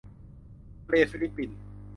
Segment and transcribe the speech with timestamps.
[0.85, 1.49] ทะเลฟิลิปปิน